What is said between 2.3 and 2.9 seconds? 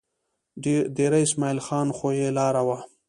لار وه.